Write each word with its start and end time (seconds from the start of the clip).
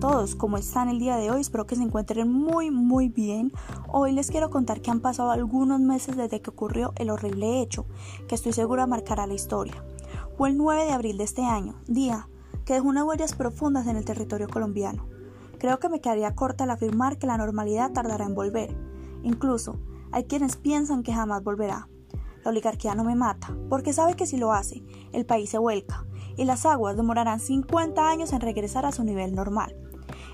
todos, 0.00 0.34
¿cómo 0.34 0.56
están 0.56 0.88
el 0.88 0.98
día 0.98 1.16
de 1.16 1.30
hoy? 1.30 1.42
Espero 1.42 1.66
que 1.66 1.76
se 1.76 1.82
encuentren 1.82 2.32
muy 2.32 2.70
muy 2.70 3.10
bien. 3.10 3.52
Hoy 3.86 4.12
les 4.12 4.30
quiero 4.30 4.48
contar 4.48 4.80
que 4.80 4.90
han 4.90 5.00
pasado 5.00 5.30
algunos 5.30 5.78
meses 5.78 6.16
desde 6.16 6.40
que 6.40 6.48
ocurrió 6.48 6.94
el 6.96 7.10
horrible 7.10 7.60
hecho, 7.60 7.84
que 8.26 8.34
estoy 8.34 8.54
segura 8.54 8.86
marcará 8.86 9.26
la 9.26 9.34
historia. 9.34 9.84
Fue 10.38 10.48
el 10.48 10.56
9 10.56 10.86
de 10.86 10.92
abril 10.92 11.18
de 11.18 11.24
este 11.24 11.44
año, 11.44 11.74
día 11.86 12.28
que 12.64 12.72
dejó 12.72 12.88
unas 12.88 13.04
huellas 13.04 13.34
profundas 13.34 13.86
en 13.88 13.96
el 13.96 14.06
territorio 14.06 14.48
colombiano. 14.48 15.06
Creo 15.58 15.78
que 15.78 15.90
me 15.90 16.00
quedaría 16.00 16.34
corta 16.34 16.64
al 16.64 16.70
afirmar 16.70 17.18
que 17.18 17.26
la 17.26 17.36
normalidad 17.36 17.92
tardará 17.92 18.24
en 18.24 18.34
volver. 18.34 18.74
Incluso, 19.22 19.76
hay 20.12 20.24
quienes 20.24 20.56
piensan 20.56 21.02
que 21.02 21.12
jamás 21.12 21.44
volverá. 21.44 21.88
La 22.42 22.50
oligarquía 22.50 22.94
no 22.94 23.04
me 23.04 23.16
mata, 23.16 23.54
porque 23.68 23.92
sabe 23.92 24.14
que 24.14 24.26
si 24.26 24.38
lo 24.38 24.52
hace, 24.52 24.82
el 25.12 25.26
país 25.26 25.50
se 25.50 25.58
vuelca, 25.58 26.06
y 26.38 26.46
las 26.46 26.64
aguas 26.64 26.96
demorarán 26.96 27.38
50 27.38 28.08
años 28.08 28.32
en 28.32 28.40
regresar 28.40 28.86
a 28.86 28.92
su 28.92 29.04
nivel 29.04 29.34
normal. 29.34 29.89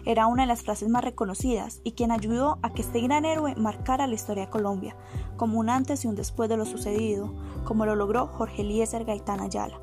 Era 0.06 0.28
una 0.28 0.44
de 0.44 0.46
las 0.46 0.62
frases 0.62 0.88
más 0.88 1.02
reconocidas 1.02 1.80
y 1.82 1.92
quien 1.92 2.12
ayudó 2.12 2.60
a 2.62 2.72
que 2.72 2.82
este 2.82 3.00
gran 3.00 3.24
héroe 3.24 3.56
marcara 3.56 4.06
la 4.06 4.14
historia 4.14 4.44
de 4.44 4.50
Colombia, 4.50 4.94
como 5.36 5.58
un 5.58 5.68
antes 5.68 6.04
y 6.04 6.08
un 6.08 6.14
después 6.14 6.48
de 6.48 6.56
lo 6.56 6.64
sucedido, 6.64 7.34
como 7.64 7.86
lo 7.86 7.96
logró 7.96 8.28
Jorge 8.28 8.62
Eliezer 8.62 9.04
Gaitán 9.04 9.40
Ayala. 9.40 9.80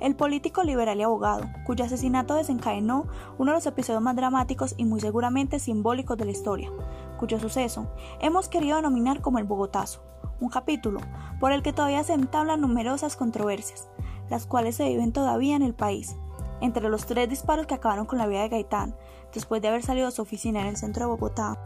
El 0.00 0.16
político 0.16 0.64
liberal 0.64 0.98
y 0.98 1.04
abogado, 1.04 1.44
cuyo 1.64 1.84
asesinato 1.84 2.34
desencadenó 2.34 3.06
uno 3.38 3.52
de 3.52 3.58
los 3.58 3.66
episodios 3.66 4.02
más 4.02 4.16
dramáticos 4.16 4.74
y 4.76 4.84
muy 4.84 5.00
seguramente 5.00 5.60
simbólicos 5.60 6.18
de 6.18 6.24
la 6.24 6.32
historia, 6.32 6.68
cuyo 7.16 7.38
suceso 7.38 7.86
hemos 8.20 8.48
querido 8.48 8.74
denominar 8.74 9.20
como 9.20 9.38
el 9.38 9.44
Bogotazo, 9.44 10.02
un 10.40 10.48
capítulo 10.48 10.98
por 11.38 11.52
el 11.52 11.62
que 11.62 11.72
todavía 11.72 12.02
se 12.02 12.14
entablan 12.14 12.60
numerosas 12.60 13.14
controversias, 13.14 13.88
las 14.30 14.46
cuales 14.46 14.74
se 14.74 14.88
viven 14.88 15.12
todavía 15.12 15.54
en 15.54 15.62
el 15.62 15.74
país. 15.74 16.16
Entre 16.60 16.88
los 16.88 17.06
tres 17.06 17.28
disparos 17.28 17.66
que 17.66 17.74
acabaron 17.74 18.06
con 18.06 18.18
la 18.18 18.26
vida 18.26 18.42
de 18.42 18.48
Gaitán, 18.48 18.94
después 19.32 19.62
de 19.62 19.68
haber 19.68 19.82
salido 19.82 20.06
de 20.06 20.12
su 20.12 20.22
oficina 20.22 20.60
en 20.60 20.66
el 20.66 20.76
centro 20.76 21.04
de 21.04 21.10
Bogotá, 21.10 21.58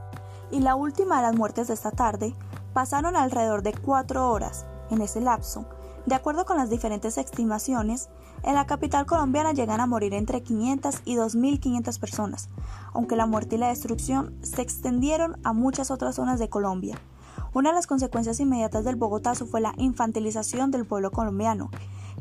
y 0.50 0.60
la 0.60 0.77
última 0.77 1.16
de 1.16 1.22
las 1.22 1.36
muertes 1.36 1.68
de 1.68 1.74
esta 1.74 1.91
tarde, 1.91 2.34
pasaron 2.72 3.16
alrededor 3.16 3.62
de 3.62 3.72
cuatro 3.72 4.30
horas. 4.30 4.66
En 4.91 5.00
ese 5.00 5.20
lapso, 5.20 5.64
de 6.06 6.14
acuerdo 6.14 6.44
con 6.44 6.58
las 6.58 6.68
diferentes 6.68 7.16
estimaciones, 7.16 8.10
en 8.42 8.55
la 8.55 8.66
capital 8.66 9.06
colombiana 9.06 9.52
llegan 9.52 9.80
a 9.80 9.86
morir 9.86 10.12
entre 10.12 10.42
500 10.42 11.00
y 11.06 11.16
2.500 11.16 11.98
personas, 11.98 12.48
aunque 12.92 13.16
la 13.16 13.27
muerte 13.27 13.56
y 13.56 13.58
la 13.58 13.68
destrucción 13.68 14.34
se 14.42 14.61
extendieron 14.61 15.40
a 15.44 15.55
muchas 15.55 15.90
otras 15.90 16.16
zonas 16.16 16.38
de 16.38 16.50
Colombia. 16.50 16.98
Una 17.55 17.70
de 17.70 17.77
las 17.77 17.86
consecuencias 17.86 18.38
inmediatas 18.38 18.84
del 18.84 18.96
Bogotazo 18.96 19.46
fue 19.46 19.62
la 19.62 19.72
infantilización 19.78 20.70
del 20.70 20.86
pueblo 20.86 21.11
colombiano 21.11 21.70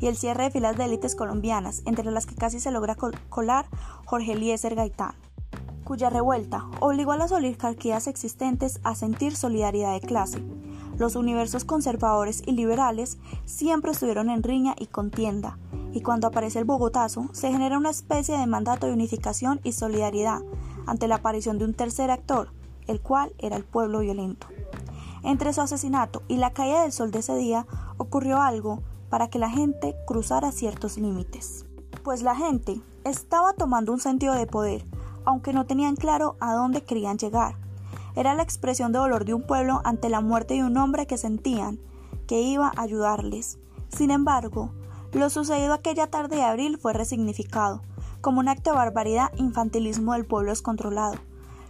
y 0.04 0.06
el 0.06 0.18
cierre 0.18 0.44
de 0.44 0.50
filas 0.50 0.76
de 0.76 0.84
élites 0.84 1.14
colombianas, 1.14 1.80
entre 1.86 2.10
las 2.10 2.26
que 2.26 2.34
casi 2.34 2.60
se 2.60 2.70
logra 2.70 2.94
colar 3.30 3.64
Jorge 4.04 4.32
Eliezer 4.32 4.74
Gaitán, 4.74 5.14
cuya 5.82 6.10
revuelta 6.10 6.66
obligó 6.80 7.12
a 7.12 7.16
las 7.16 7.32
oligarquías 7.32 8.06
existentes 8.06 8.80
a 8.84 8.96
sentir 8.96 9.34
solidaridad 9.34 9.94
de 9.94 10.06
clase. 10.06 10.44
Los 10.98 11.16
universos 11.16 11.64
conservadores 11.64 12.42
y 12.44 12.52
liberales 12.52 13.16
siempre 13.46 13.92
estuvieron 13.92 14.28
en 14.28 14.42
riña 14.42 14.74
y 14.78 14.88
contienda, 14.88 15.56
y 15.94 16.02
cuando 16.02 16.26
aparece 16.26 16.58
el 16.58 16.66
Bogotazo 16.66 17.30
se 17.32 17.50
genera 17.50 17.78
una 17.78 17.88
especie 17.88 18.36
de 18.36 18.46
mandato 18.46 18.86
de 18.86 18.92
unificación 18.92 19.58
y 19.64 19.72
solidaridad 19.72 20.42
ante 20.84 21.08
la 21.08 21.14
aparición 21.14 21.56
de 21.56 21.64
un 21.64 21.72
tercer 21.72 22.10
actor, 22.10 22.52
el 22.88 23.00
cual 23.00 23.32
era 23.38 23.56
el 23.56 23.64
pueblo 23.64 24.00
violento. 24.00 24.48
Entre 25.22 25.54
su 25.54 25.62
asesinato 25.62 26.22
y 26.28 26.36
la 26.36 26.52
caída 26.52 26.82
del 26.82 26.92
sol 26.92 27.10
de 27.10 27.20
ese 27.20 27.34
día 27.36 27.66
ocurrió 27.96 28.42
algo 28.42 28.82
para 29.08 29.28
que 29.28 29.38
la 29.38 29.50
gente 29.50 29.94
cruzara 30.06 30.52
ciertos 30.52 30.98
límites. 30.98 31.66
Pues 32.02 32.22
la 32.22 32.34
gente 32.34 32.80
estaba 33.04 33.52
tomando 33.52 33.92
un 33.92 34.00
sentido 34.00 34.34
de 34.34 34.46
poder, 34.46 34.84
aunque 35.24 35.52
no 35.52 35.66
tenían 35.66 35.96
claro 35.96 36.36
a 36.40 36.54
dónde 36.54 36.82
querían 36.82 37.18
llegar. 37.18 37.56
Era 38.16 38.34
la 38.34 38.42
expresión 38.42 38.92
de 38.92 38.98
dolor 38.98 39.24
de 39.24 39.34
un 39.34 39.42
pueblo 39.42 39.80
ante 39.84 40.08
la 40.08 40.20
muerte 40.20 40.54
de 40.54 40.64
un 40.64 40.76
hombre 40.76 41.06
que 41.06 41.18
sentían 41.18 41.78
que 42.26 42.40
iba 42.40 42.72
a 42.74 42.82
ayudarles. 42.82 43.58
Sin 43.88 44.10
embargo, 44.10 44.70
lo 45.12 45.30
sucedido 45.30 45.74
aquella 45.74 46.08
tarde 46.08 46.36
de 46.36 46.42
abril 46.42 46.78
fue 46.78 46.92
resignificado, 46.92 47.82
como 48.20 48.40
un 48.40 48.48
acto 48.48 48.70
de 48.70 48.76
barbaridad 48.76 49.32
infantilismo 49.36 50.12
del 50.14 50.26
pueblo 50.26 50.50
descontrolado. 50.50 51.16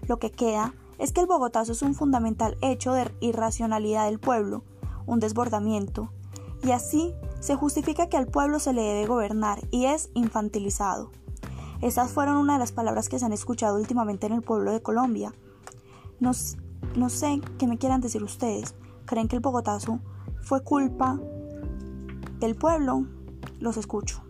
Lo 0.06 0.18
que 0.18 0.30
queda 0.30 0.74
es 0.98 1.12
que 1.12 1.20
el 1.20 1.26
Bogotazo 1.26 1.72
es 1.72 1.82
un 1.82 1.94
fundamental 1.94 2.56
hecho 2.60 2.92
de 2.92 3.12
irracionalidad 3.20 4.06
del 4.06 4.20
pueblo, 4.20 4.62
un 5.06 5.20
desbordamiento, 5.20 6.10
y 6.64 6.72
así 6.72 7.14
se 7.40 7.54
justifica 7.56 8.08
que 8.08 8.16
al 8.16 8.26
pueblo 8.26 8.58
se 8.58 8.72
le 8.72 8.82
debe 8.82 9.06
gobernar 9.06 9.60
y 9.70 9.86
es 9.86 10.10
infantilizado. 10.14 11.10
Estas 11.82 12.10
fueron 12.10 12.38
una 12.38 12.54
de 12.54 12.58
las 12.60 12.72
palabras 12.72 13.08
que 13.08 13.18
se 13.18 13.26
han 13.26 13.32
escuchado 13.32 13.76
últimamente 13.76 14.26
en 14.26 14.32
el 14.32 14.42
pueblo 14.42 14.72
de 14.72 14.80
Colombia. 14.80 15.34
No, 16.20 16.32
no 16.96 17.10
sé 17.10 17.40
qué 17.58 17.66
me 17.66 17.76
quieran 17.76 18.00
decir 18.00 18.22
ustedes. 18.22 18.74
¿Creen 19.04 19.28
que 19.28 19.36
el 19.36 19.42
Bogotazo 19.42 20.00
fue 20.42 20.62
culpa 20.62 21.20
del 22.40 22.54
pueblo? 22.54 23.06
Los 23.60 23.76
escucho. 23.76 24.22